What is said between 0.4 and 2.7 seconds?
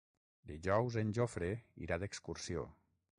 Dijous en Jofre irà d'excursió.